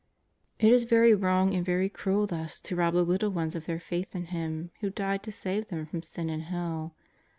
It 0.57 0.71
is 0.73 0.85
very 0.85 1.13
wrong 1.13 1.53
and 1.53 1.63
very 1.63 1.87
cruel 1.87 2.25
thus 2.25 2.59
to 2.61 2.75
rob 2.75 2.95
the 2.95 3.03
little 3.05 3.29
ones 3.29 3.53
of 3.53 3.67
their 3.67 3.79
faith 3.79 4.15
in 4.15 4.25
Him 4.33 4.71
who 4.79 4.89
died 4.89 5.21
to 5.21 5.31
save 5.31 5.67
them 5.67 5.85
from 5.85 6.01
sin 6.01 6.27
and 6.27 6.41
hell. 6.41 6.95